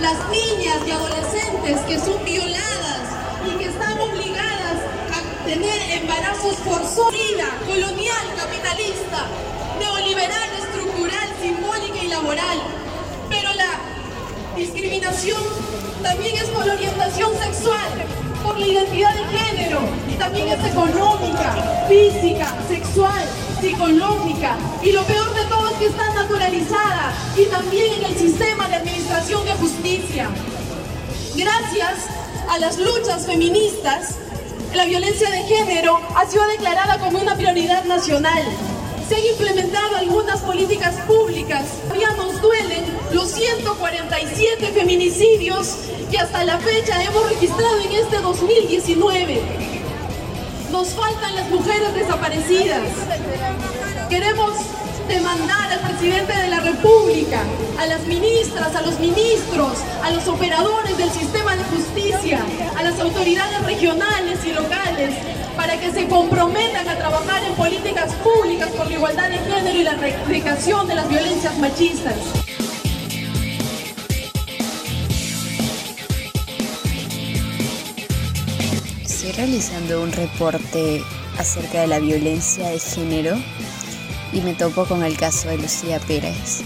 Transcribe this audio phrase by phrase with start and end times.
[0.00, 3.00] las niñas y adolescentes que son violadas
[3.46, 4.78] y que están obligadas
[5.12, 7.14] a tener embarazos forzosos,
[7.66, 9.26] colonial, capitalista,
[9.78, 12.58] neoliberal, estructural, simbólica y laboral.
[13.28, 15.42] Pero la discriminación
[16.02, 17.90] también es por orientación sexual,
[18.44, 23.24] por la identidad de género, y también es económica, física, sexual,
[23.60, 28.68] psicológica, y lo peor de todo es que está naturalizada y también en el sistema
[28.68, 30.30] de administración de justicia.
[31.34, 32.06] Gracias
[32.48, 34.16] a las luchas feministas,
[34.74, 38.42] la violencia de género ha sido declarada como una prioridad nacional.
[39.08, 41.64] Se han implementado algunas políticas públicas.
[41.84, 45.76] Todavía nos duelen los 147 feminicidios
[46.10, 49.77] que hasta la fecha hemos registrado en este 2019.
[50.70, 52.82] Nos faltan las mujeres desaparecidas.
[54.10, 54.52] Queremos
[55.08, 57.42] demandar al presidente de la República,
[57.78, 62.44] a las ministras, a los ministros, a los operadores del sistema de justicia,
[62.76, 65.14] a las autoridades regionales y locales,
[65.56, 69.84] para que se comprometan a trabajar en políticas públicas por la igualdad de género y
[69.84, 72.47] la erradicación de las violencias machistas.
[79.18, 81.02] Estoy realizando un reporte
[81.38, 83.36] acerca de la violencia de género
[84.32, 86.60] y me topo con el caso de Lucía Pérez,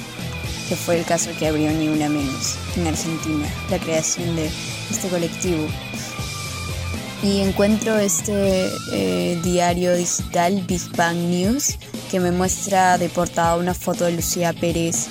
[0.69, 4.51] que fue el caso que abrió Ni Una Menos en Argentina, la creación de
[4.91, 5.67] este colectivo.
[7.23, 11.79] Y encuentro este eh, diario digital Big Bang News
[12.11, 15.07] que me muestra de portada una foto de Lucía Pérez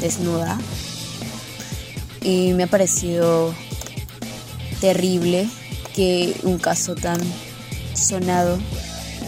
[0.00, 0.58] desnuda.
[2.22, 3.54] Y me ha parecido
[4.80, 5.46] terrible
[5.94, 7.20] que un caso tan
[7.94, 8.58] sonado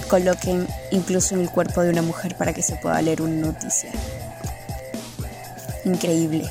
[0.08, 3.90] coloquen incluso en el cuerpo de una mujer para que se pueda leer una noticia.
[5.84, 6.48] Increíble.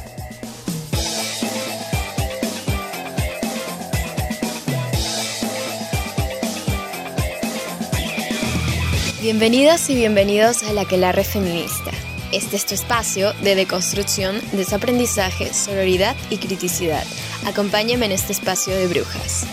[9.22, 11.91] Bienvenidas y bienvenidos a La Quelarre Feminista.
[12.31, 17.03] Este es tu espacio de deconstrucción, desaprendizaje, sororidad y criticidad.
[17.46, 19.46] Acompáñame en este espacio de brujas.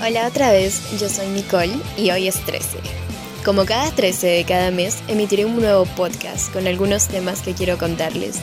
[0.00, 2.78] Hola otra vez, yo soy Nicole y hoy es 13.
[3.44, 7.78] Como cada 13 de cada mes, emitiré un nuevo podcast con algunos temas que quiero
[7.78, 8.36] contarles,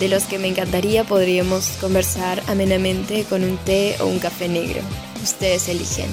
[0.00, 4.80] de los que me encantaría podríamos conversar amenamente con un té o un café negro.
[5.22, 6.08] Ustedes eligen.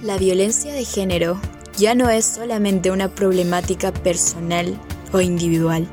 [0.00, 1.40] La violencia de género
[1.76, 4.78] ya no es solamente una problemática personal
[5.14, 5.88] o individual.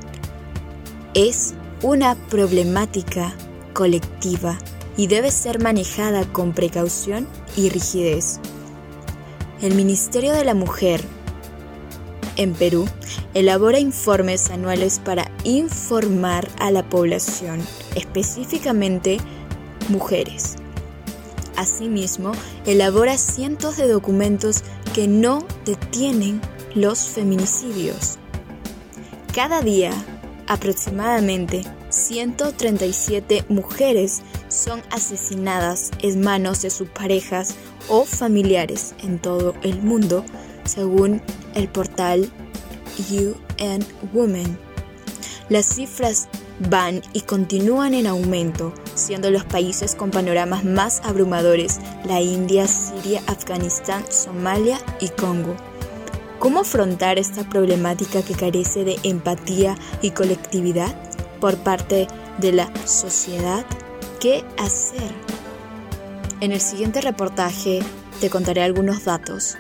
[1.14, 3.34] Es una problemática
[3.74, 4.58] colectiva
[4.98, 8.40] y debe ser manejada con precaución y rigidez.
[9.62, 11.02] El Ministerio de la Mujer
[12.36, 12.88] en Perú
[13.34, 17.62] elabora informes anuales para informar a la población,
[17.96, 19.20] específicamente
[19.90, 20.56] mujeres.
[21.58, 22.32] Asimismo,
[22.66, 24.64] elabora cientos de documentos
[24.96, 26.42] que no detienen
[26.74, 28.18] los feminicidios.
[29.34, 29.92] Cada día,
[30.48, 37.56] aproximadamente 137 mujeres son asesinadas en manos de sus parejas
[37.88, 40.26] o familiares en todo el mundo,
[40.66, 41.22] según
[41.56, 42.30] el portal
[43.10, 44.58] UN Women.
[45.48, 46.28] Las cifras
[46.70, 53.22] van y continúan en aumento, siendo los países con panoramas más abrumadores la India, Siria,
[53.28, 55.56] Afganistán, Somalia y Congo.
[56.42, 60.92] ¿Cómo afrontar esta problemática que carece de empatía y colectividad
[61.40, 62.08] por parte
[62.40, 63.64] de la sociedad?
[64.20, 65.12] ¿Qué hacer?
[66.40, 67.82] En el siguiente reportaje
[68.22, 69.56] te contaré algunos datos,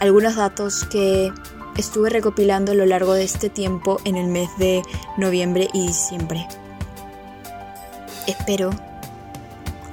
[0.00, 1.32] algunos datos que
[1.76, 4.82] estuve recopilando a lo largo de este tiempo en el mes de
[5.16, 6.44] noviembre y diciembre.
[8.26, 8.70] Espero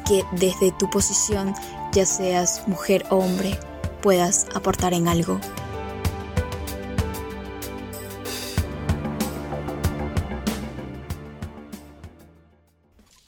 [0.07, 1.53] que desde tu posición,
[1.91, 3.55] ya seas mujer o hombre,
[4.01, 5.39] puedas aportar en algo.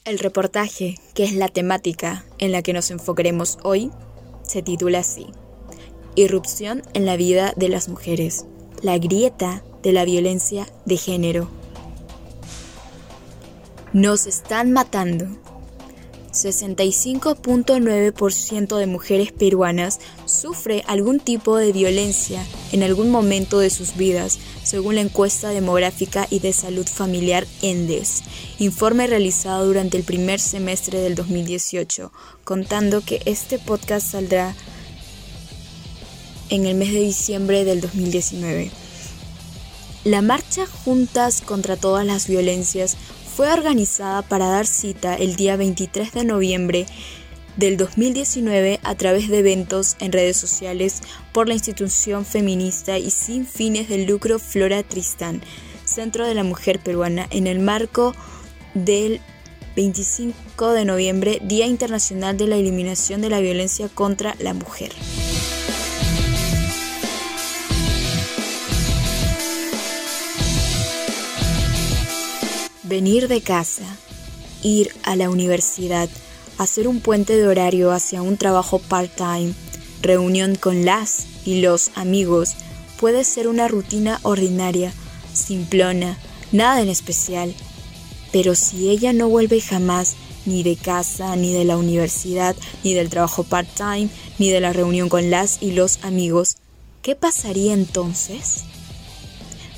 [0.06, 3.90] El reportaje, que es la temática en la que nos enfocaremos hoy,
[4.44, 5.26] se titula así.
[6.14, 8.46] Irrupción en la vida de las mujeres.
[8.84, 11.50] La grieta de la violencia de género.
[13.94, 15.26] Nos están matando.
[16.36, 24.40] 65.9% de mujeres peruanas sufre algún tipo de violencia en algún momento de sus vidas,
[24.64, 28.24] según la encuesta demográfica y de salud familiar ENDES,
[28.60, 32.12] informe realizado durante el primer semestre del 2018,
[32.44, 34.56] contando que este podcast saldrá
[36.50, 38.72] en el mes de diciembre del 2019.
[40.04, 42.96] La marcha Juntas contra todas las violencias
[43.36, 46.86] fue organizada para dar cita el día 23 de noviembre
[47.58, 51.02] del 2019 a través de eventos en redes sociales
[51.34, 55.42] por la institución feminista y sin fines de lucro Flora Tristán,
[55.84, 58.16] Centro de la Mujer Peruana, en el marco
[58.74, 59.20] del
[59.76, 64.94] 25 de noviembre, Día Internacional de la Eliminación de la Violencia contra la Mujer.
[72.88, 73.84] Venir de casa,
[74.62, 76.08] ir a la universidad,
[76.60, 79.54] hacer un puente de horario hacia un trabajo part-time,
[80.04, 82.54] reunión con las y los amigos,
[83.00, 84.94] puede ser una rutina ordinaria,
[85.34, 86.20] simplona,
[86.52, 87.56] nada en especial.
[88.32, 90.16] Pero si ella no vuelve jamás
[90.46, 95.10] ni de casa, ni de la universidad, ni del trabajo part-time, ni de la reunión
[95.10, 96.58] con las y los amigos,
[97.02, 98.64] ¿qué pasaría entonces?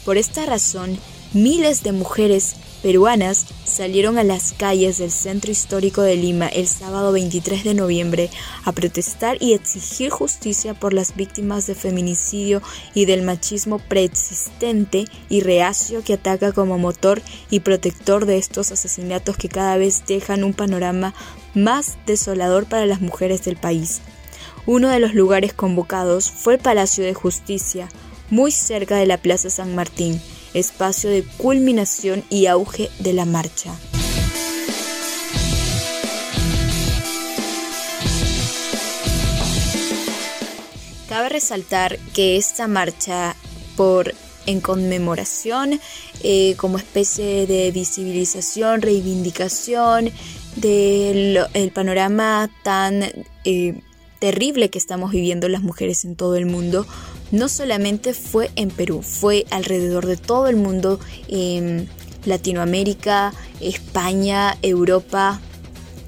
[0.03, 0.99] Por esta razón,
[1.33, 7.11] miles de mujeres peruanas salieron a las calles del centro histórico de Lima el sábado
[7.11, 8.29] 23 de noviembre
[8.65, 12.61] a protestar y exigir justicia por las víctimas de feminicidio
[12.93, 19.37] y del machismo preexistente y reacio que ataca como motor y protector de estos asesinatos
[19.37, 21.13] que cada vez dejan un panorama
[21.53, 24.01] más desolador para las mujeres del país.
[24.65, 27.89] Uno de los lugares convocados fue el Palacio de Justicia,
[28.29, 30.21] muy cerca de la Plaza San Martín,
[30.57, 33.73] espacio de culminación y auge de la marcha.
[41.07, 43.35] Cabe resaltar que esta marcha
[43.75, 44.13] por
[44.45, 45.79] en conmemoración,
[46.23, 50.11] eh, como especie de visibilización, reivindicación
[50.55, 53.03] del panorama tan
[53.45, 53.81] eh,
[54.19, 56.87] terrible que estamos viviendo las mujeres en todo el mundo,
[57.31, 61.89] no solamente fue en Perú, fue alrededor de todo el mundo, en
[62.25, 65.41] Latinoamérica, España, Europa.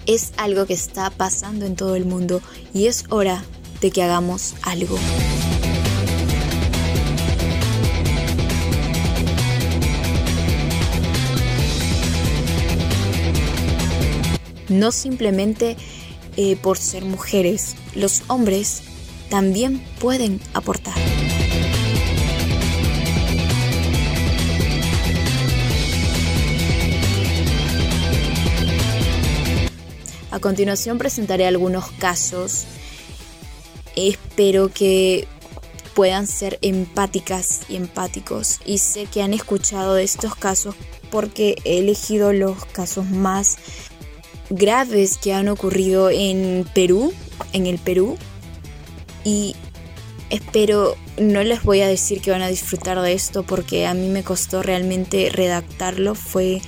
[0.05, 2.41] Es algo que está pasando en todo el mundo
[2.73, 3.43] y es hora
[3.81, 4.97] de que hagamos algo.
[14.67, 15.77] No simplemente
[16.37, 18.83] eh, por ser mujeres, los hombres
[19.29, 20.95] también pueden aportar.
[30.31, 32.65] A continuación presentaré algunos casos.
[33.95, 35.27] Espero que
[35.95, 38.59] puedan ser empáticas y empáticos.
[38.65, 40.75] Y sé que han escuchado de estos casos
[41.09, 43.57] porque he elegido los casos más
[44.49, 47.11] graves que han ocurrido en Perú,
[47.53, 48.17] en el Perú,
[49.23, 49.55] y
[50.29, 54.07] espero, no les voy a decir que van a disfrutar de esto porque a mí
[54.07, 56.61] me costó realmente redactarlo, fue...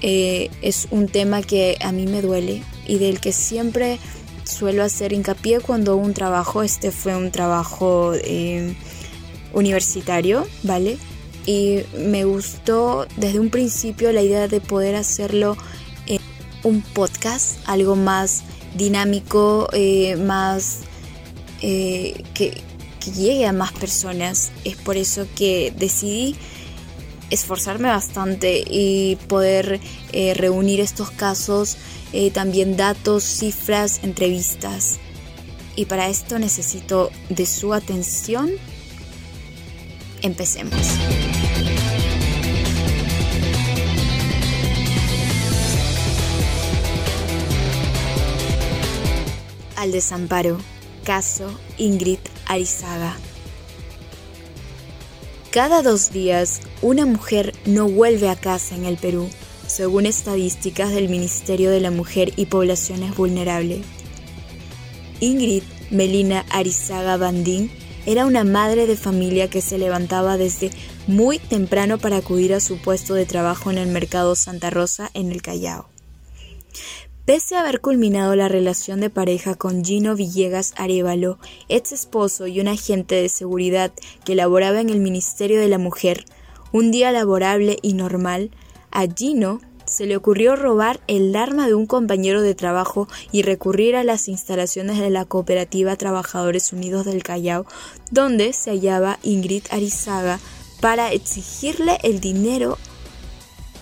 [0.00, 3.98] Eh, es un tema que a mí me duele y del que siempre
[4.44, 8.76] suelo hacer hincapié cuando un trabajo, este fue un trabajo eh,
[9.52, 10.98] universitario, ¿vale?
[11.46, 15.56] Y me gustó desde un principio la idea de poder hacerlo
[16.06, 16.20] en
[16.62, 18.42] un podcast, algo más
[18.76, 20.80] dinámico, eh, más
[21.62, 22.62] eh, que,
[23.16, 24.52] llegue a más personas.
[24.64, 26.36] Es por eso que decidí
[27.30, 29.80] esforzarme bastante y poder
[30.12, 31.78] eh, reunir estos casos,
[32.12, 34.98] eh, también datos, cifras, entrevistas.
[35.74, 38.50] Y para esto necesito de su atención.
[40.20, 40.82] Empecemos.
[49.76, 50.58] Al desamparo
[51.08, 53.16] caso Ingrid Arizaga.
[55.50, 59.30] Cada dos días, una mujer no vuelve a casa en el Perú,
[59.66, 63.86] según estadísticas del Ministerio de la Mujer y Poblaciones Vulnerables.
[65.20, 67.70] Ingrid Melina Arizaga Bandín
[68.04, 70.70] era una madre de familia que se levantaba desde
[71.06, 75.32] muy temprano para acudir a su puesto de trabajo en el mercado Santa Rosa en
[75.32, 75.88] el Callao.
[77.28, 82.58] Pese a haber culminado la relación de pareja con Gino Villegas Arevalo, ex esposo y
[82.58, 83.92] un agente de seguridad
[84.24, 86.24] que laboraba en el Ministerio de la Mujer,
[86.72, 88.50] un día laborable y normal,
[88.90, 93.94] a Gino se le ocurrió robar el arma de un compañero de trabajo y recurrir
[93.94, 97.66] a las instalaciones de la Cooperativa Trabajadores Unidos del Callao,
[98.10, 100.40] donde se hallaba Ingrid Arizaga,
[100.80, 102.78] para exigirle el dinero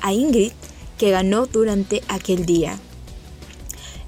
[0.00, 0.50] a Ingrid
[0.98, 2.80] que ganó durante aquel día.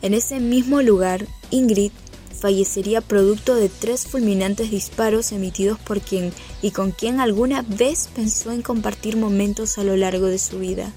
[0.03, 1.93] En ese mismo lugar, Ingrid
[2.39, 8.53] fallecería producto de tres fulminantes disparos emitidos por quien y con quien alguna vez pensó
[8.53, 10.93] en compartir momentos a lo largo de su vida.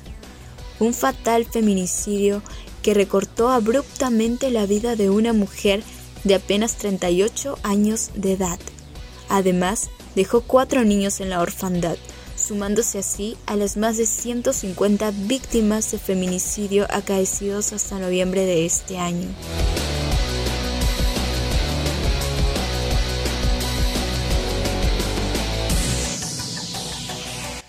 [0.80, 2.44] Un fatal feminicidio
[2.84, 5.84] que recortó abruptamente la vida de una mujer
[6.24, 8.60] de apenas 38 años de edad.
[9.30, 11.98] Además, dejó cuatro niños en la orfandad,
[12.42, 18.98] sumándose así a las más de 150 víctimas de feminicidio acaecidos hasta noviembre de este
[18.98, 19.30] año.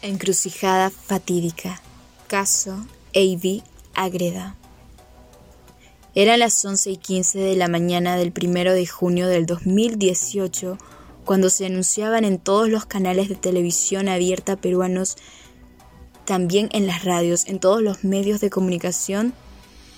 [0.03, 1.81] Encrucijada fatídica.
[2.27, 2.73] Caso
[3.15, 3.63] A.V.
[3.95, 4.57] Agreda.
[6.15, 10.77] Eran las 11 y 15 de la mañana del 1 de junio del 2018
[11.25, 15.17] cuando se anunciaban en todos los canales de televisión abierta peruanos,
[16.25, 19.35] también en las radios, en todos los medios de comunicación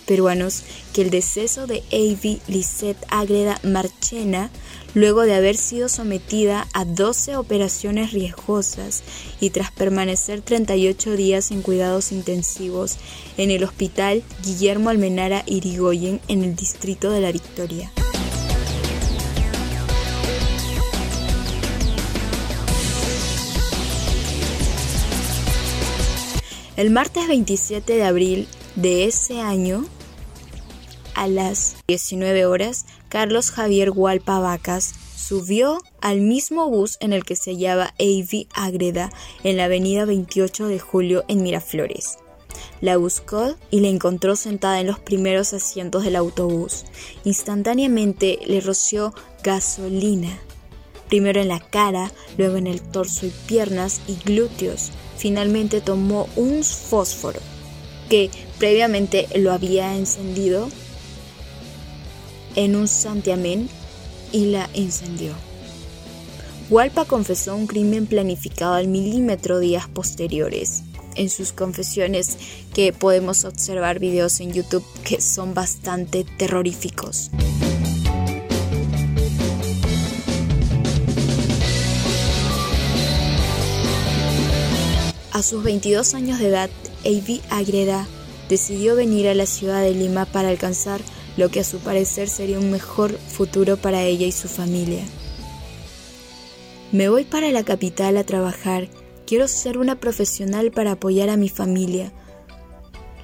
[0.06, 0.62] peruanos,
[0.92, 4.50] que el deceso de Avi Lisette Agreda Marchena,
[4.94, 9.02] luego de haber sido sometida a 12 operaciones riesgosas
[9.40, 12.96] y tras permanecer 38 días en cuidados intensivos
[13.36, 17.90] en el hospital Guillermo Almenara Irigoyen en el distrito de La Victoria.
[26.76, 29.86] El martes 27 de abril de ese año,
[31.14, 37.36] a las 19 horas, Carlos Javier Hualpa Vacas subió al mismo bus en el que
[37.36, 39.12] se hallaba Avi Agreda
[39.44, 42.18] en la avenida 28 de julio en Miraflores.
[42.80, 46.86] La buscó y la encontró sentada en los primeros asientos del autobús.
[47.22, 49.14] Instantáneamente le roció
[49.44, 50.40] gasolina,
[51.14, 56.64] primero en la cara, luego en el torso y piernas y glúteos, finalmente tomó un
[56.64, 57.38] fósforo
[58.10, 60.68] que previamente lo había encendido
[62.56, 63.68] en un santiamén
[64.32, 65.34] y la encendió.
[66.68, 70.82] Hualpa confesó un crimen planificado al milímetro días posteriores.
[71.14, 72.38] En sus confesiones
[72.74, 77.30] que podemos observar videos en YouTube que son bastante terroríficos.
[85.34, 86.70] A sus 22 años de edad,
[87.04, 88.06] Avi Agreda
[88.48, 91.00] decidió venir a la ciudad de Lima para alcanzar
[91.36, 95.02] lo que a su parecer sería un mejor futuro para ella y su familia.
[96.92, 98.86] Me voy para la capital a trabajar,
[99.26, 102.12] quiero ser una profesional para apoyar a mi familia,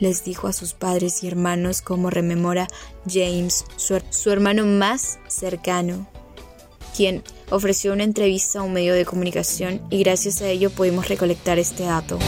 [0.01, 2.67] les dijo a sus padres y hermanos como rememora
[3.09, 6.09] James, su, su hermano más cercano,
[6.97, 11.59] quien ofreció una entrevista a un medio de comunicación y gracias a ello pudimos recolectar
[11.59, 12.19] este dato.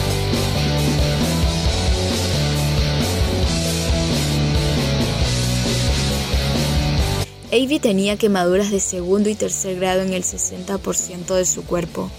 [7.53, 12.09] Avi tenía quemaduras de segundo y tercer grado en el 60% de su cuerpo.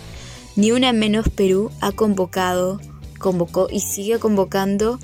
[0.55, 2.81] Ni una menos Perú ha convocado,
[3.19, 5.01] convocó y sigue convocando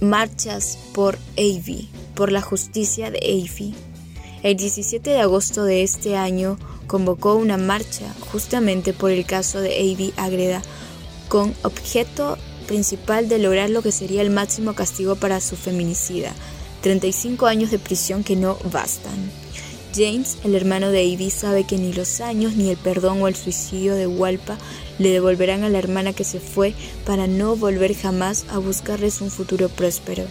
[0.00, 3.74] marchas por Avi, por la justicia de Avi.
[4.42, 9.74] El 17 de agosto de este año convocó una marcha justamente por el caso de
[9.78, 10.62] Avi Agreda,
[11.28, 16.32] con objeto principal de lograr lo que sería el máximo castigo para su feminicida,
[16.80, 19.30] 35 años de prisión que no bastan.
[19.94, 23.36] James, el hermano de Avi, sabe que ni los años, ni el perdón o el
[23.36, 24.56] suicidio de Walpa
[24.98, 26.72] le devolverán a la hermana que se fue
[27.04, 30.24] para no volver jamás a buscarles un futuro próspero.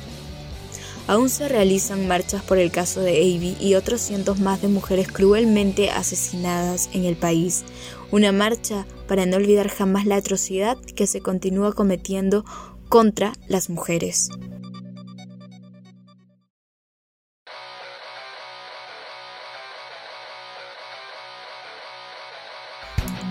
[1.09, 5.11] Aún se realizan marchas por el caso de Avi y otros cientos más de mujeres
[5.11, 7.65] cruelmente asesinadas en el país.
[8.11, 12.45] Una marcha para no olvidar jamás la atrocidad que se continúa cometiendo
[12.89, 14.29] contra las mujeres.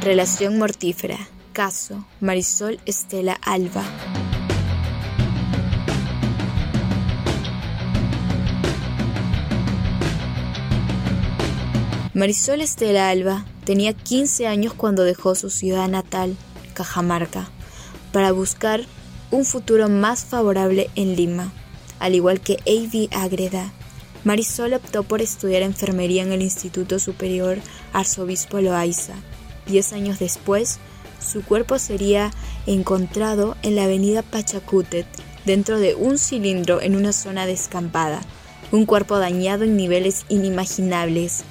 [0.00, 1.28] Relación mortífera.
[1.52, 3.84] Caso Marisol Estela Alba.
[12.18, 16.36] Marisol Estela Alba tenía 15 años cuando dejó su ciudad natal,
[16.74, 17.48] Cajamarca,
[18.10, 18.84] para buscar
[19.30, 21.52] un futuro más favorable en Lima.
[22.00, 23.08] Al igual que A.V.
[23.12, 23.72] Agreda,
[24.24, 27.58] Marisol optó por estudiar enfermería en el Instituto Superior
[27.92, 29.14] Arzobispo Loaiza.
[29.68, 30.80] Diez años después,
[31.20, 32.32] su cuerpo sería
[32.66, 35.06] encontrado en la avenida Pachacutet,
[35.44, 38.22] dentro de un cilindro en una zona descampada,
[38.72, 41.44] un cuerpo dañado en niveles inimaginables.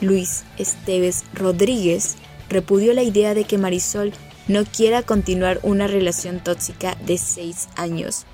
[0.00, 2.16] Luis Esteves Rodríguez
[2.48, 4.12] repudió la idea de que Marisol
[4.46, 8.24] no quiera continuar una relación tóxica de seis años.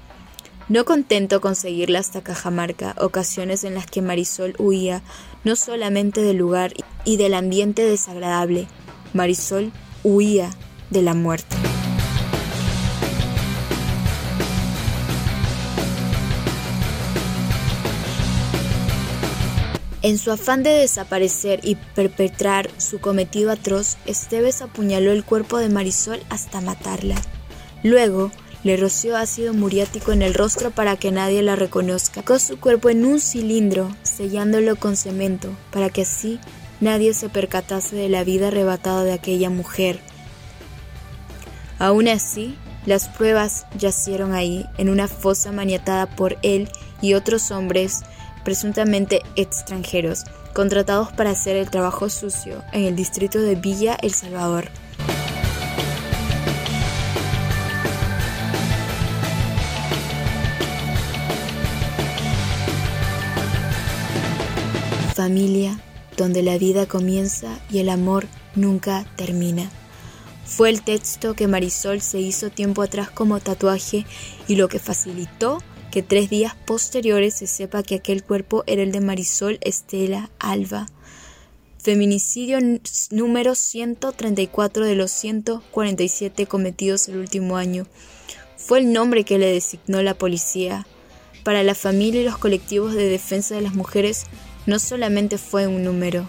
[0.69, 5.03] No contento con seguirla hasta Cajamarca, ocasiones en las que Marisol huía
[5.43, 6.73] no solamente del lugar
[7.05, 8.67] y del ambiente desagradable,
[9.13, 10.51] Marisol huía
[10.91, 11.57] de la muerte.
[20.05, 25.71] En su afán de desaparecer y perpetrar su cometido atroz, Esteves apuñaló el cuerpo de
[25.71, 27.15] Marisol hasta matarla.
[27.83, 28.31] Luego,
[28.65, 32.21] le roció ácido muriático en el rostro para que nadie la reconozca.
[32.21, 36.39] Sacó su cuerpo en un cilindro, sellándolo con cemento, para que así
[36.83, 40.01] nadie se percatase de la vida arrebatada de aquella mujer.
[41.79, 46.69] Aún así, las pruebas yacieron ahí, en una fosa maniatada por él
[47.01, 48.03] y otros hombres
[48.45, 54.69] presuntamente extranjeros, contratados para hacer el trabajo sucio en el distrito de Villa El Salvador.
[65.15, 65.79] Familia,
[66.17, 69.71] donde la vida comienza y el amor nunca termina.
[70.45, 74.05] Fue el texto que Marisol se hizo tiempo atrás como tatuaje
[74.47, 75.63] y lo que facilitó
[75.95, 80.89] que tres días posteriores se sepa que aquel cuerpo era el de Marisol Estela Alba.
[81.79, 82.59] Feminicidio
[83.13, 87.87] número 134 de los 147 cometidos el último año.
[88.57, 90.85] Fue el nombre que le designó la policía.
[91.45, 94.25] Para la familia y los colectivos de defensa de las mujeres
[94.67, 96.27] no solamente fue un número,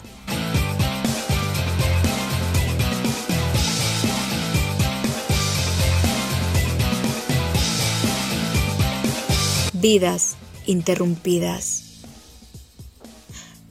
[9.88, 11.84] Vidas interrumpidas.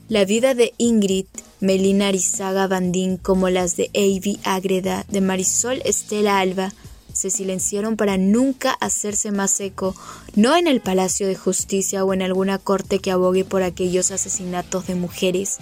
[0.07, 1.25] La vida de Ingrid,
[1.59, 6.71] Melina Arizaga Bandín, como las de Avi Agreda, de Marisol Estela Alba,
[7.11, 9.93] se silenciaron para nunca hacerse más eco,
[10.35, 14.87] no en el Palacio de Justicia o en alguna corte que abogue por aquellos asesinatos
[14.87, 15.57] de mujeres.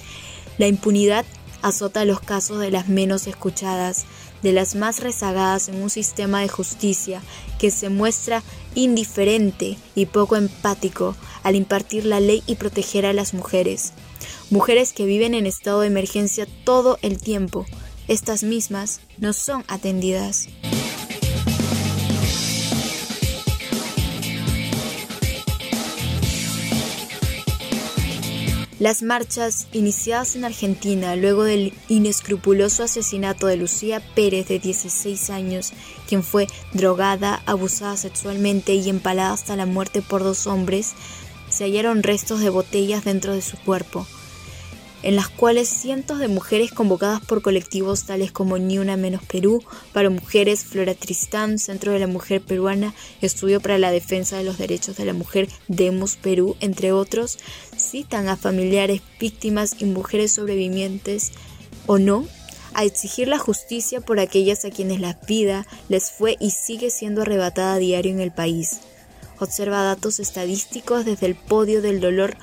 [0.59, 1.25] La impunidad
[1.63, 4.05] azota los casos de las menos escuchadas,
[4.43, 7.21] de las más rezagadas en un sistema de justicia
[7.57, 8.43] que se muestra
[8.75, 13.93] indiferente y poco empático al impartir la ley y proteger a las mujeres.
[14.49, 17.65] Mujeres que viven en estado de emergencia todo el tiempo.
[18.07, 20.47] Estas mismas no son atendidas.
[28.83, 35.71] Las marchas iniciadas en Argentina luego del inescrupuloso asesinato de Lucía Pérez de 16 años,
[36.05, 40.95] quien fue drogada, abusada sexualmente y empalada hasta la muerte por dos hombres,
[41.47, 44.05] se hallaron restos de botellas dentro de su cuerpo
[45.03, 49.61] en las cuales cientos de mujeres convocadas por colectivos tales como Ni Una Menos Perú,
[49.91, 54.57] para Mujeres, Flora Tristán, Centro de la Mujer Peruana, Estudio para la Defensa de los
[54.57, 57.37] Derechos de la Mujer, Demos Perú, entre otros,
[57.77, 61.33] citan a familiares, víctimas y mujeres sobrevivientes
[61.85, 62.25] o no
[62.73, 67.21] a exigir la justicia por aquellas a quienes la vida les fue y sigue siendo
[67.21, 68.79] arrebatada a diario en el país.
[69.39, 72.37] Observa datos estadísticos desde el podio del dolor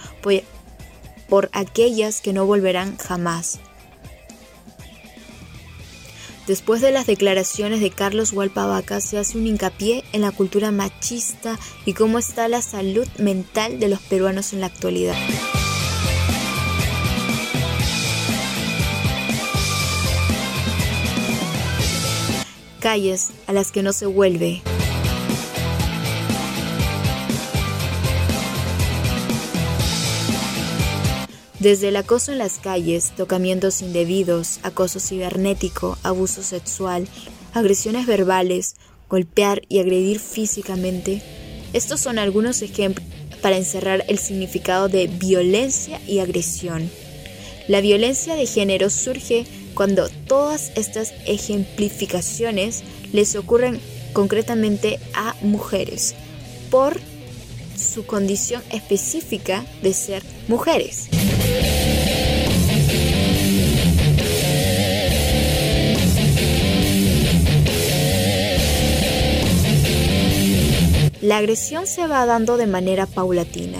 [1.31, 3.61] por aquellas que no volverán jamás.
[6.47, 11.57] Después de las declaraciones de Carlos Hualpavaca se hace un hincapié en la cultura machista
[11.87, 15.15] y cómo está la salud mental de los peruanos en la actualidad.
[22.81, 24.63] Calles a las que no se vuelve.
[31.61, 37.07] Desde el acoso en las calles, tocamientos indebidos, acoso cibernético, abuso sexual,
[37.53, 38.77] agresiones verbales,
[39.11, 41.21] golpear y agredir físicamente,
[41.75, 43.07] estos son algunos ejemplos
[43.43, 46.91] para encerrar el significado de violencia y agresión.
[47.69, 49.45] La violencia de género surge
[49.75, 53.81] cuando todas estas ejemplificaciones les ocurren
[54.15, 56.15] concretamente a mujeres
[56.71, 56.99] por
[57.77, 61.09] su condición específica de ser mujeres.
[71.31, 73.79] La agresión se va dando de manera paulatina,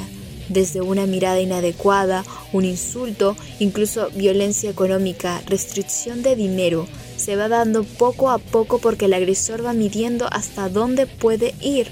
[0.49, 6.87] desde una mirada inadecuada un insulto, incluso violencia económica, restricción de dinero,
[7.17, 11.89] se va dando poco a poco porque el agresor va midiendo hasta dónde puede ir.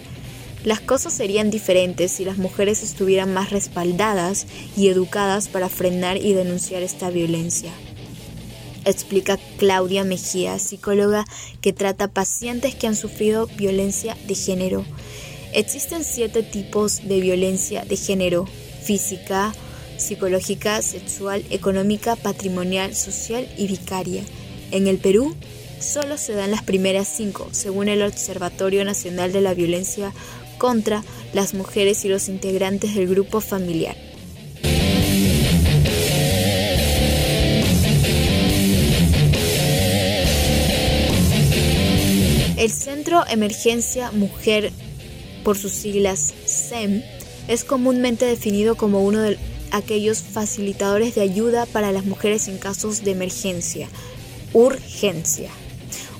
[0.62, 6.34] Las cosas serían diferentes si las mujeres estuvieran más respaldadas y educadas para frenar y
[6.34, 7.72] denunciar esta violencia.
[8.84, 11.24] Explica Claudia Mejía, psicóloga
[11.60, 14.84] que trata pacientes que han sufrido violencia de género.
[15.52, 18.46] Existen siete tipos de violencia de género,
[18.82, 19.52] física,
[19.96, 24.22] psicológica, sexual, económica, patrimonial, social y vicaria.
[24.70, 25.34] En el Perú,
[25.80, 30.12] solo se dan las primeras cinco, según el Observatorio Nacional de la Violencia
[30.58, 33.96] contra las Mujeres y los integrantes del grupo familiar.
[42.56, 44.72] El Centro Emergencia Mujer,
[45.48, 47.02] por sus siglas SEM,
[47.48, 49.38] es comúnmente definido como uno de
[49.70, 53.88] aquellos facilitadores de ayuda para las mujeres en casos de emergencia,
[54.52, 55.48] urgencia,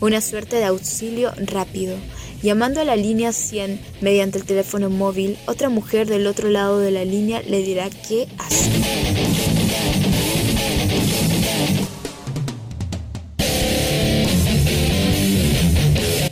[0.01, 1.95] una suerte de auxilio rápido.
[2.43, 6.91] Llamando a la línea 100 mediante el teléfono móvil, otra mujer del otro lado de
[6.91, 8.73] la línea le dirá qué hacer.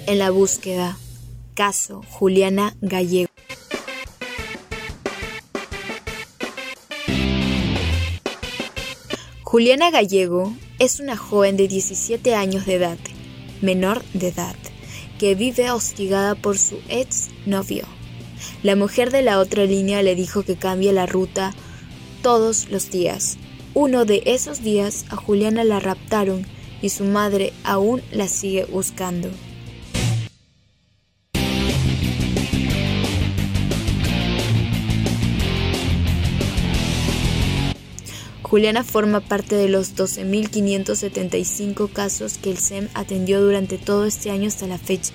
[0.06, 0.96] En la búsqueda,
[1.56, 3.30] caso Juliana Gallego.
[9.42, 12.98] Juliana Gallego es una joven de 17 años de edad,
[13.62, 14.54] menor de edad,
[15.18, 17.84] que vive hostigada por su ex novio.
[18.62, 21.54] La mujer de la otra línea le dijo que cambie la ruta
[22.22, 23.38] todos los días.
[23.72, 26.46] Uno de esos días a Juliana la raptaron
[26.82, 29.30] y su madre aún la sigue buscando.
[38.56, 44.48] Juliana forma parte de los 12.575 casos que el SEM atendió durante todo este año
[44.48, 45.12] hasta la fecha.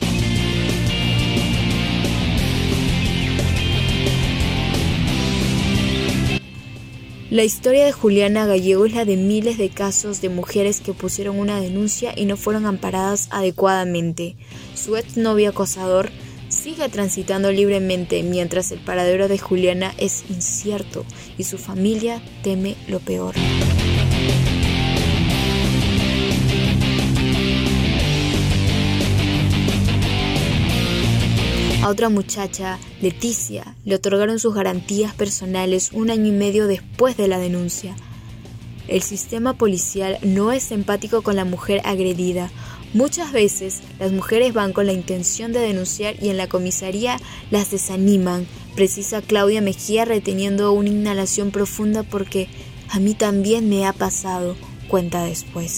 [7.32, 11.40] La historia de Juliana Gallego es la de miles de casos de mujeres que pusieron
[11.40, 14.36] una denuncia y no fueron amparadas adecuadamente.
[14.76, 16.12] Su exnovio acosador
[16.62, 21.06] sigue transitando libremente mientras el paradero de Juliana es incierto
[21.38, 23.34] y su familia teme lo peor.
[31.82, 37.28] A otra muchacha, Leticia, le otorgaron sus garantías personales un año y medio después de
[37.28, 37.96] la denuncia.
[38.88, 42.52] El sistema policial no es empático con la mujer agredida,
[42.94, 47.16] Muchas veces las mujeres van con la intención de denunciar y en la comisaría
[47.50, 52.50] las desaniman, precisa Claudia Mejía reteniendo una inhalación profunda porque
[52.90, 54.58] a mí también me ha pasado,
[54.90, 55.78] cuenta después.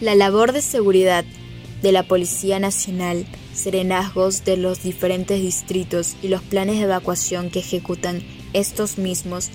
[0.00, 1.24] La labor de seguridad
[1.82, 3.26] de la Policía Nacional
[3.60, 9.50] serenazgos de los diferentes distritos y los planes de evacuación que ejecutan estos mismos,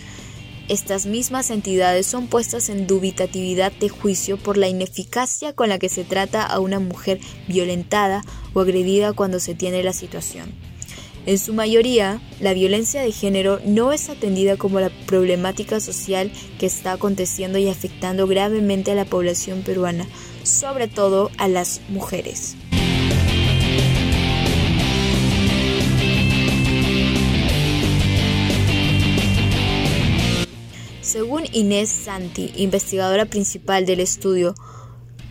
[0.68, 5.90] estas mismas entidades son puestas en dubitatividad de juicio por la ineficacia con la que
[5.90, 8.24] se trata a una mujer violentada
[8.56, 10.54] o agredida cuando se tiene la situación.
[11.28, 16.66] En su mayoría, la violencia de género no es atendida como la problemática social que
[16.66, 20.08] está aconteciendo y afectando gravemente a la población peruana,
[20.44, 22.56] sobre todo a las mujeres.
[31.16, 34.54] Según Inés Santi, investigadora principal del estudio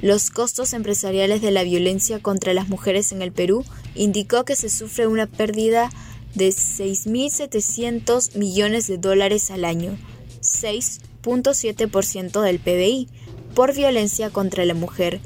[0.00, 4.70] Los costos empresariales de la violencia contra las mujeres en el Perú, indicó que se
[4.70, 5.90] sufre una pérdida
[6.34, 9.98] de 6.700 millones de dólares al año,
[10.40, 13.08] 6.7% del PBI,
[13.54, 15.20] por violencia contra la mujer.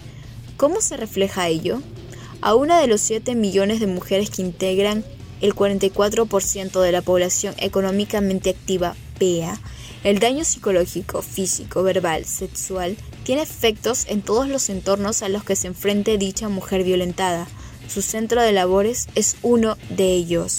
[0.57, 1.81] ¿Cómo se refleja ello?
[2.41, 5.05] A una de los 7 millones de mujeres que integran
[5.41, 9.61] el 44% de la población económicamente activa, PEA,
[10.05, 15.57] el daño psicológico, físico, verbal, sexual tiene efectos en todos los entornos a los que
[15.57, 17.47] se enfrente dicha mujer violentada.
[17.89, 20.59] Su centro de labores es uno de ellos.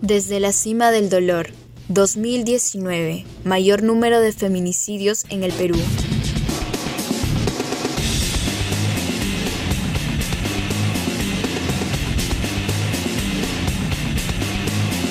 [0.00, 1.50] Desde la cima del dolor,
[1.88, 5.76] 2019, mayor número de feminicidios en el Perú.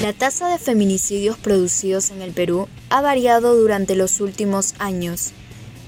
[0.07, 5.31] La tasa de feminicidios producidos en el Perú ha variado durante los últimos años.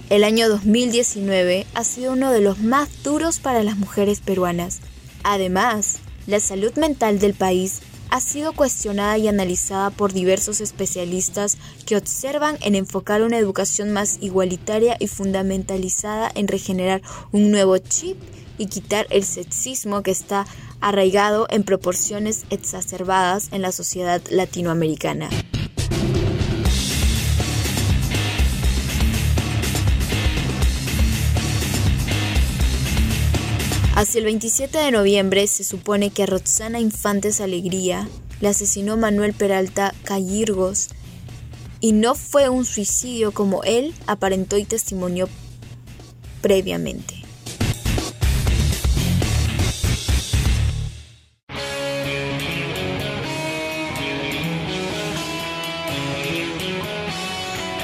[0.09, 4.81] El año 2019 ha sido uno de los más duros para las mujeres peruanas.
[5.23, 7.79] Además, la salud mental del país
[8.09, 14.17] ha sido cuestionada y analizada por diversos especialistas que observan en enfocar una educación más
[14.19, 17.01] igualitaria y fundamentalizada en regenerar
[17.31, 18.17] un nuevo chip
[18.59, 20.45] y quitar el sexismo que está
[20.81, 25.29] arraigado en proporciones exacerbadas en la sociedad latinoamericana.
[33.95, 38.07] Hacia el 27 de noviembre se supone que a Roxana Infantes Alegría
[38.39, 40.87] la asesinó Manuel Peralta Callirgos
[41.81, 45.27] y no fue un suicidio como él aparentó y testimonió
[46.41, 47.18] previamente.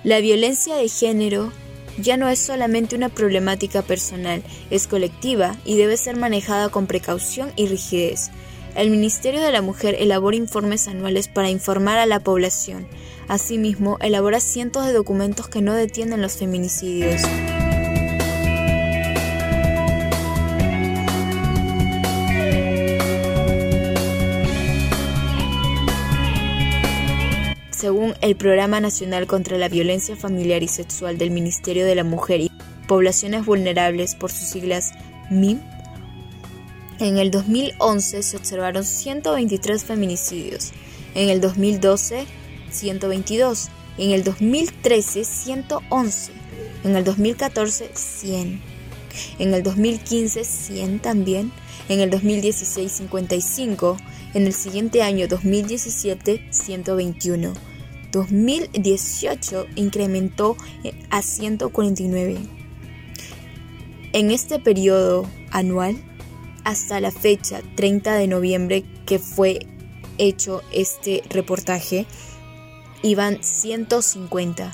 [0.05, 1.51] La violencia de género
[1.97, 7.51] ya no es solamente una problemática personal, es colectiva y debe ser manejada con precaución
[7.55, 8.29] y rigidez.
[8.75, 12.85] El Ministerio de la Mujer elabora informes anuales para informar a la población.
[13.27, 17.23] Asimismo, elabora cientos de documentos que no detienen los feminicidios.
[27.85, 32.41] Según el Programa Nacional contra la Violencia Familiar y Sexual del Ministerio de la Mujer
[32.41, 32.49] y
[32.87, 34.93] Poblaciones Vulnerables, por sus siglas
[35.29, 35.59] MIM,
[36.97, 40.71] en el 2011 se observaron 123 feminicidios,
[41.13, 42.25] en el 2012
[42.71, 43.69] 122,
[43.99, 46.31] en el 2013 111,
[46.85, 48.61] en el 2014 100,
[49.37, 51.51] en el 2015 100 también,
[51.87, 53.97] en el 2016 55,
[54.33, 57.74] en el siguiente año 2017 121
[58.15, 60.55] 2018 incrementó
[61.09, 62.37] a 149.
[64.13, 65.97] En este periodo anual,
[66.63, 69.59] hasta la fecha 30 de noviembre que fue
[70.17, 72.05] hecho este reportaje,
[73.03, 74.73] iban 150.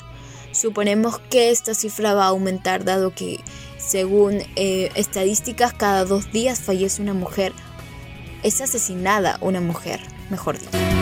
[0.52, 3.40] Suponemos que esta cifra va a aumentar dado que,
[3.76, 7.52] según eh, estadísticas, cada dos días fallece una mujer.
[8.44, 10.00] Es asesinada una mujer,
[10.30, 11.01] mejor dicho.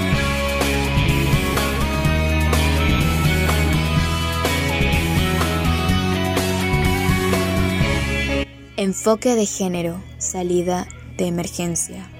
[8.82, 10.88] Enfoque de género, salida
[11.18, 12.10] de emergencia.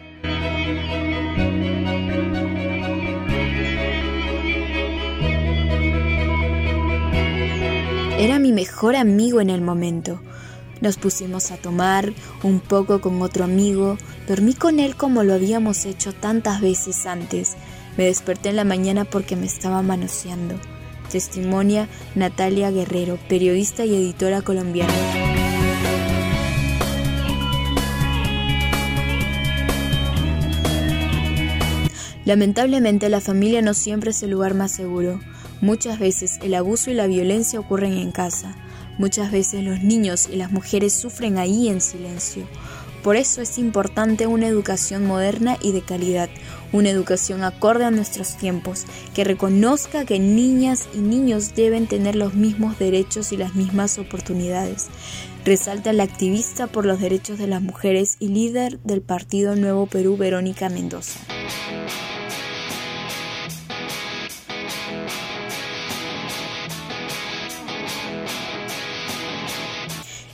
[8.19, 10.21] Era mi mejor amigo en el momento.
[10.83, 13.97] Nos pusimos a tomar un poco con otro amigo,
[14.29, 17.57] dormí con él como lo habíamos hecho tantas veces antes.
[17.97, 20.57] Me desperté en la mañana porque me estaba manoseando.
[21.11, 25.30] Testimonia Natalia Guerrero, periodista y editora colombiana.
[32.31, 35.19] Lamentablemente la familia no siempre es el lugar más seguro.
[35.61, 38.55] Muchas veces el abuso y la violencia ocurren en casa.
[38.99, 42.47] Muchas veces los niños y las mujeres sufren ahí en silencio.
[43.03, 46.31] Por eso es importante una educación moderna y de calidad,
[46.73, 52.35] una educación acorde a nuestros tiempos, que reconozca que niñas y niños deben tener los
[52.35, 54.87] mismos derechos y las mismas oportunidades.
[55.45, 60.17] Resalta la activista por los derechos de las mujeres y líder del Partido Nuevo Perú,
[60.17, 61.19] Verónica Mendoza.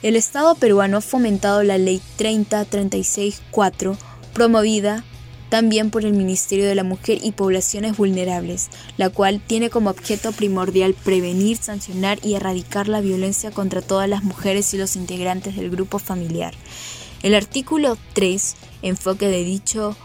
[0.06, 3.96] El Estado peruano ha fomentado la Ley 3036-4,
[4.32, 5.02] promovida
[5.48, 10.30] también por el Ministerio de la Mujer y Poblaciones Vulnerables, la cual tiene como objeto
[10.30, 15.70] primordial prevenir, sancionar y erradicar la violencia contra todas las mujeres y los integrantes del
[15.70, 16.54] grupo familiar.
[17.24, 19.96] El artículo 3, enfoque de dicho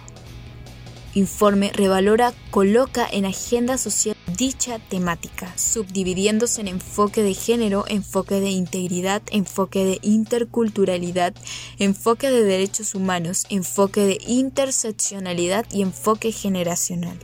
[1.13, 8.49] informe, revalora, coloca en agenda social dicha temática, subdividiéndose en enfoque de género, enfoque de
[8.49, 11.33] integridad, enfoque de interculturalidad,
[11.79, 17.17] enfoque de derechos humanos, enfoque de interseccionalidad y enfoque generacional.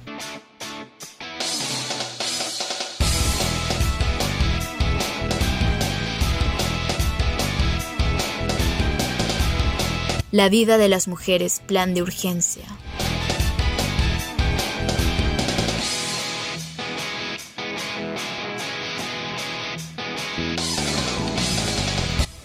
[10.32, 12.65] La vida de las mujeres, plan de urgencia.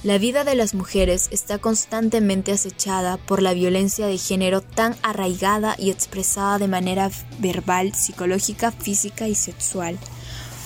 [0.05, 5.77] La vida de las mujeres está constantemente acechada por la violencia de género tan arraigada
[5.79, 9.97] y expresada de manera verbal, psicológica, física y sexual.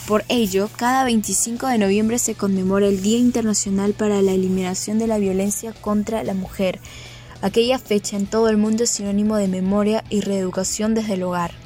[0.08, 5.06] Por ello, cada 25 de noviembre se conmemora el Día Internacional para la Eliminación de
[5.06, 6.80] la Violencia contra la Mujer.
[7.42, 11.65] Aquella fecha en todo el mundo es sinónimo de memoria y reeducación desde el hogar.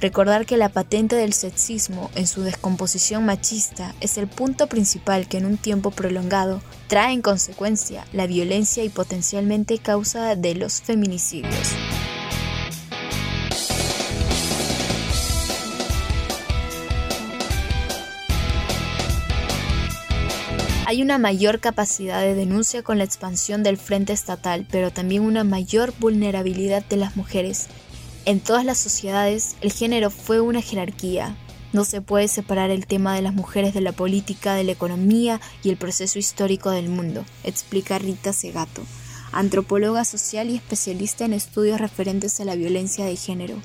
[0.00, 5.38] Recordar que la patente del sexismo en su descomposición machista es el punto principal que
[5.38, 11.74] en un tiempo prolongado trae en consecuencia la violencia y potencialmente causa de los feminicidios.
[20.86, 25.42] Hay una mayor capacidad de denuncia con la expansión del frente estatal, pero también una
[25.42, 27.68] mayor vulnerabilidad de las mujeres
[28.26, 31.36] en todas las sociedades, el género fue una jerarquía.
[31.72, 35.40] No se puede separar el tema de las mujeres de la política, de la economía
[35.62, 38.82] y el proceso histórico del mundo, explica Rita Segato,
[39.32, 43.56] antropóloga social y especialista en estudios referentes a la violencia de género.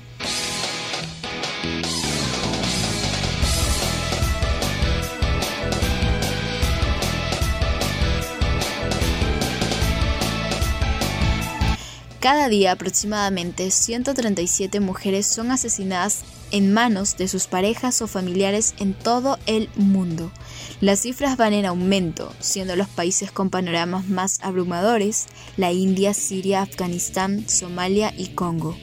[12.20, 18.92] Cada día aproximadamente 137 mujeres son asesinadas en manos de sus parejas o familiares en
[18.92, 20.30] todo el mundo.
[20.82, 26.60] Las cifras van en aumento, siendo los países con panoramas más abrumadores la India, Siria,
[26.60, 28.76] Afganistán, Somalia y Congo.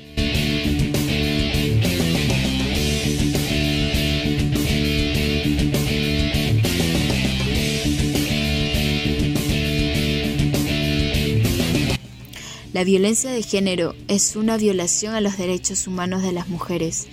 [12.77, 17.07] La violencia de género es una violación a los derechos humanos de las mujeres.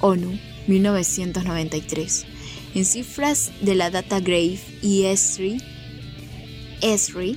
[0.00, 2.24] ONU, 1993.
[2.74, 5.60] En cifras de la Data Grave y ESRI,
[6.80, 7.36] ESRI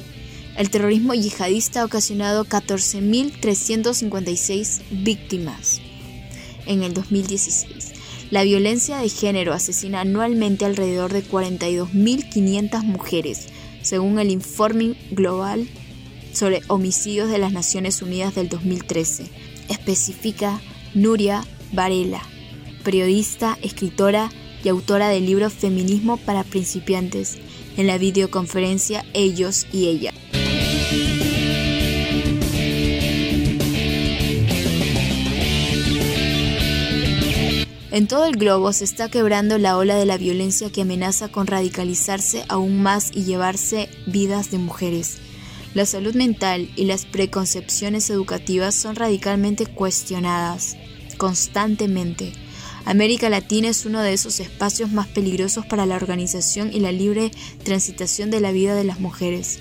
[0.56, 5.82] el terrorismo yihadista ha ocasionado 14.356 víctimas
[6.66, 7.92] en el 2016.
[8.32, 13.48] La violencia de género asesina anualmente alrededor de 42.500 mujeres,
[13.82, 15.68] según el informe global
[16.34, 19.26] sobre homicidios de las Naciones Unidas del 2013.
[19.70, 20.60] Especifica
[20.94, 22.22] Nuria Varela,
[22.84, 24.30] periodista, escritora
[24.64, 27.38] y autora del libro Feminismo para principiantes,
[27.78, 30.14] en la videoconferencia Ellos y Ella.
[37.94, 41.46] En todo el globo se está quebrando la ola de la violencia que amenaza con
[41.46, 45.20] radicalizarse aún más y llevarse vidas de mujeres.
[45.74, 50.78] La salud mental y las preconcepciones educativas son radicalmente cuestionadas
[51.18, 52.32] constantemente.
[52.86, 57.32] América Latina es uno de esos espacios más peligrosos para la organización y la libre
[57.64, 59.60] transitación de la vida de las mujeres.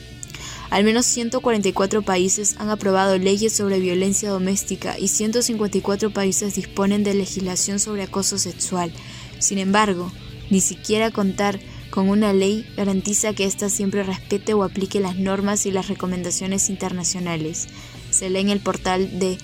[0.68, 7.14] Al menos 144 países han aprobado leyes sobre violencia doméstica y 154 países disponen de
[7.14, 8.92] legislación sobre acoso sexual.
[9.38, 10.12] Sin embargo,
[10.50, 11.60] ni siquiera contar
[11.92, 16.70] con una ley garantiza que ésta siempre respete o aplique las normas y las recomendaciones
[16.70, 17.68] internacionales.
[18.10, 19.36] Se lee en el portal de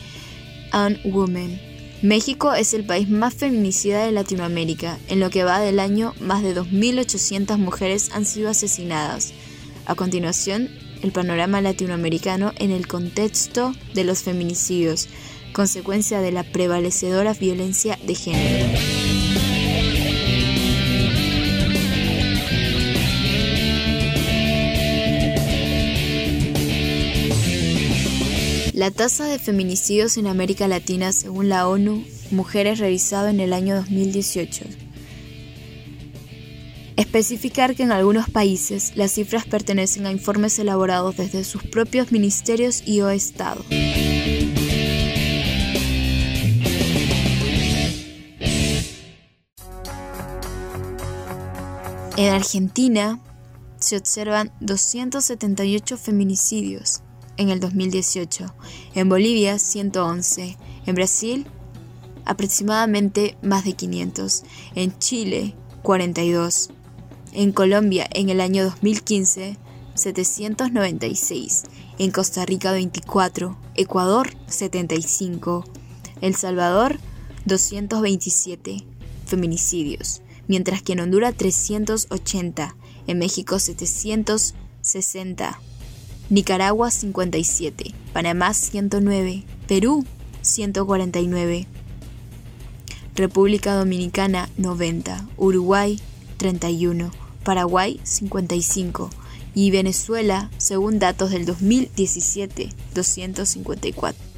[1.04, 1.60] Woman.
[2.00, 4.98] México es el país más feminicida de Latinoamérica.
[5.08, 9.34] En lo que va del año, más de 2.800 mujeres han sido asesinadas.
[9.84, 10.70] A continuación,
[11.02, 15.08] el panorama latinoamericano en el contexto de los feminicidios,
[15.52, 18.97] consecuencia de la prevalecedora violencia de género.
[28.78, 33.74] La tasa de feminicidios en América Latina, según la ONU, Mujeres revisado en el año
[33.74, 34.66] 2018.
[36.94, 42.86] Especificar que en algunos países las cifras pertenecen a informes elaborados desde sus propios ministerios
[42.86, 43.66] y o estados.
[52.16, 53.18] En Argentina
[53.80, 57.02] se observan 278 feminicidios,
[57.38, 58.54] en el 2018,
[58.94, 61.46] en Bolivia 111, en Brasil
[62.26, 64.42] aproximadamente más de 500,
[64.74, 66.68] en Chile 42,
[67.32, 69.56] en Colombia en el año 2015
[69.94, 71.62] 796,
[71.98, 75.64] en Costa Rica 24, Ecuador 75,
[76.20, 76.98] El Salvador
[77.46, 78.84] 227
[79.26, 85.58] feminicidios, mientras que en Honduras 380, en México 760
[86.30, 90.04] Nicaragua 57, Panamá 109, Perú
[90.42, 91.66] 149,
[93.14, 95.98] República Dominicana 90, Uruguay
[96.36, 97.10] 31,
[97.44, 99.08] Paraguay 55
[99.54, 104.28] y Venezuela, según datos del 2017, 254.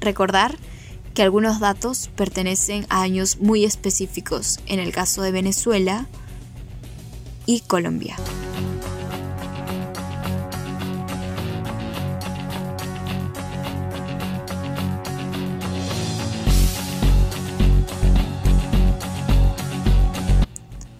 [0.00, 0.56] Recordar
[1.16, 6.06] que algunos datos pertenecen a años muy específicos, en el caso de Venezuela
[7.46, 8.16] y Colombia.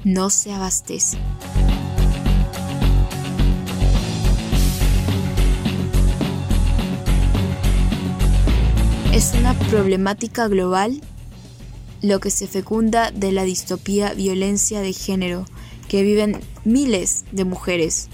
[0.02, 1.18] No se abastece.
[9.16, 11.00] Es una problemática global
[12.02, 15.46] lo que se fecunda de la distopía violencia de género
[15.88, 18.08] que viven miles de mujeres.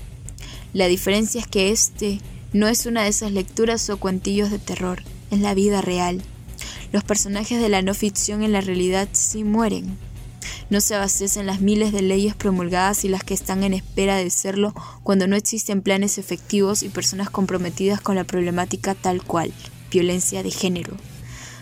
[0.72, 2.20] La diferencia es que este
[2.52, 6.22] no es una de esas lecturas o cuentillos de terror, es la vida real.
[6.92, 9.98] Los personajes de la no ficción en la realidad sí mueren.
[10.70, 14.30] No se abastecen las miles de leyes promulgadas y las que están en espera de
[14.30, 14.72] serlo
[15.02, 19.52] cuando no existen planes efectivos y personas comprometidas con la problemática tal cual
[19.92, 20.96] violencia de género.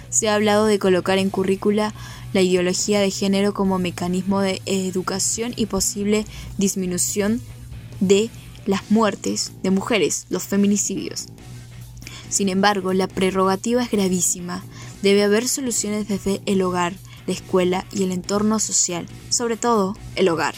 [0.08, 1.92] Se ha hablado de colocar en currícula
[2.32, 6.24] la ideología de género como mecanismo de educación y posible
[6.58, 7.40] disminución
[8.00, 8.30] de
[8.66, 11.26] las muertes de mujeres, los feminicidios.
[12.28, 14.64] Sin embargo, la prerrogativa es gravísima.
[15.02, 16.94] Debe haber soluciones desde el hogar,
[17.26, 20.54] la escuela y el entorno social, sobre todo el hogar.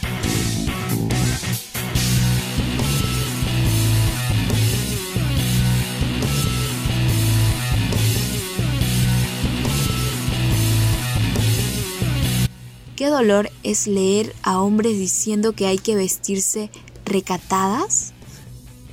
[13.03, 16.69] Qué dolor es leer a hombres diciendo que hay que vestirse
[17.03, 18.13] recatadas.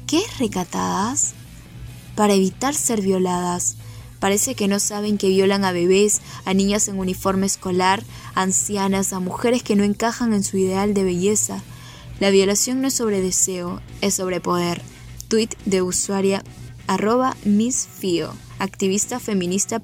[0.08, 1.34] ¿Qué recatadas?
[2.16, 3.76] Para evitar ser violadas.
[4.18, 8.02] Parece que no saben que violan a bebés, a niñas en uniforme escolar,
[8.34, 11.62] a ancianas, a mujeres que no encajan en su ideal de belleza.
[12.18, 14.82] La violación no es sobre deseo, es sobre poder.
[15.28, 16.42] Tweet de usuaria
[16.88, 17.36] arroba
[18.58, 19.80] activista feminista.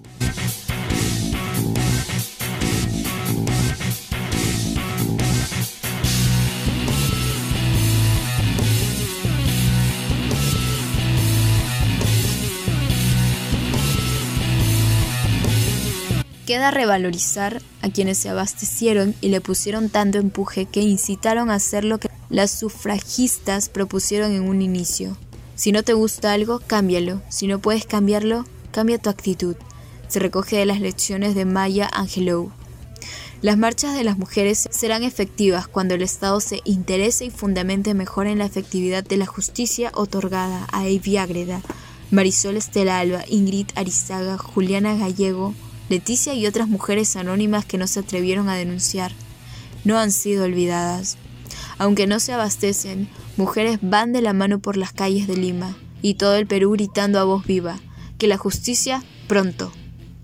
[16.47, 21.85] Queda revalorizar a quienes se abastecieron y le pusieron tanto empuje que incitaron a hacer
[21.85, 25.17] lo que las sufragistas propusieron en un inicio.
[25.57, 27.21] Si no te gusta algo, cámbialo.
[27.31, 29.57] Si no puedes cambiarlo, cambia tu actitud.
[30.07, 32.53] Se recoge de las lecciones de Maya Angelou.
[33.43, 38.29] Las marchas de las mujeres serán efectivas cuando el Estado se interese y fundamente mejor
[38.29, 41.61] en la efectividad de la justicia otorgada a Evi Agreda,
[42.13, 45.55] Marisol Estela Alba, Ingrid Arizaga, Juliana Gallego,
[45.89, 49.12] Leticia y otras mujeres anónimas que no se atrevieron a denunciar
[49.84, 51.16] no han sido olvidadas.
[51.78, 56.14] Aunque no se abastecen, mujeres van de la mano por las calles de Lima y
[56.14, 57.78] todo el Perú gritando a voz viva
[58.18, 59.72] que la justicia pronto,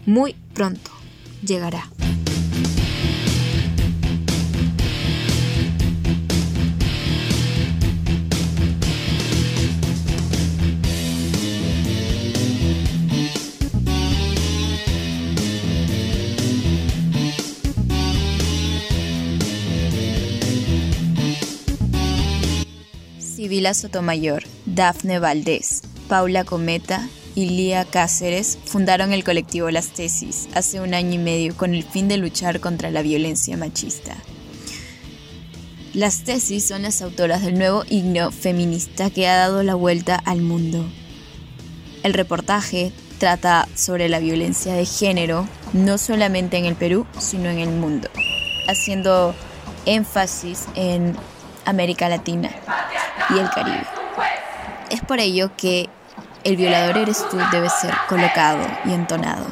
[0.04, 0.90] muy pronto,
[1.44, 1.88] llegará.
[23.52, 30.80] Sibila Sotomayor, Dafne Valdés, Paula Cometa y Lía Cáceres fundaron el colectivo Las Tesis hace
[30.80, 34.16] un año y medio con el fin de luchar contra la violencia machista.
[35.92, 40.40] Las tesis son las autoras del nuevo himno feminista que ha dado la vuelta al
[40.40, 40.86] mundo.
[42.04, 47.58] El reportaje trata sobre la violencia de género, no solamente en el Perú, sino en
[47.58, 48.08] el mundo,
[48.66, 49.34] haciendo
[49.84, 51.14] énfasis en
[51.64, 52.50] América Latina
[53.30, 53.86] y el Caribe.
[54.90, 55.88] Es por ello que
[56.44, 59.46] el violador eres tú debe ser colocado y entonado.